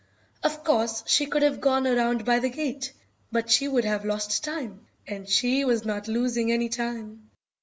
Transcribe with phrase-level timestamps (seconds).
[0.41, 2.91] Of course, she could have gone around by the gate,
[3.31, 7.29] but she would have lost time, and she was not losing any time.